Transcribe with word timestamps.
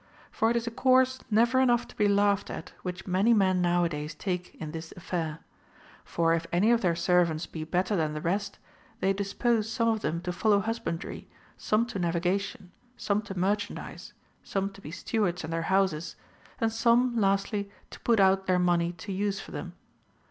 For 0.31 0.49
it 0.49 0.55
is 0.55 0.65
a 0.65 0.71
course 0.71 1.19
never 1.29 1.59
enough 1.59 1.87
to 1.87 1.95
be 1.95 2.07
laughed 2.07 2.49
at 2.49 2.73
which 2.81 3.05
many 3.05 3.35
men 3.35 3.61
nowadays 3.61 4.15
take 4.15 4.55
in 4.55 4.71
this 4.71 4.91
affair; 4.97 5.41
for 6.03 6.33
if 6.33 6.47
any 6.51 6.71
of 6.71 6.81
their 6.81 6.95
servants 6.95 7.45
be 7.45 7.63
better 7.65 7.95
than 7.95 8.13
the 8.15 8.19
rest, 8.21 8.57
they 8.99 9.13
dispose 9.13 9.69
some 9.71 9.89
of 9.89 9.99
them 10.01 10.19
to 10.21 10.33
follow 10.33 10.59
husbandry, 10.59 11.29
some 11.55 11.85
to 11.85 11.99
navigation, 11.99 12.71
some 12.97 13.21
to 13.21 13.37
merchandise, 13.37 14.13
some 14.43 14.71
to 14.73 14.81
be 14.81 14.89
stewards 14.89 15.43
in 15.43 15.51
their 15.51 15.61
houses, 15.69 16.15
and 16.59 16.71
some, 16.73 17.15
lastly, 17.17 17.69
to 17.91 17.99
put 17.99 18.19
out 18.19 18.47
their 18.47 18.57
money 18.57 18.93
to 18.93 19.11
use 19.11 19.39
for 19.39 19.51
them. 19.51 19.73